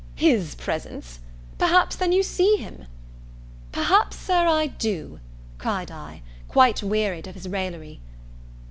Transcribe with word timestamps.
"His 0.15 0.55
presence! 0.55 1.19
perhaps 1.59 1.95
then 1.95 2.11
you 2.11 2.23
see 2.23 2.55
him?" 2.55 2.85
"Perhaps, 3.71 4.17
Sir, 4.17 4.47
I 4.47 4.65
do," 4.65 5.19
cried 5.59 5.91
I, 5.91 6.23
quite 6.47 6.81
wearied 6.81 7.27
of 7.27 7.35
his 7.35 7.47
raillery. 7.47 7.99